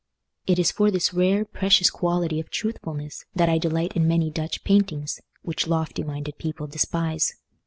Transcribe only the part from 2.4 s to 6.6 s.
truthfulness that I delight in many Dutch paintings, which lofty minded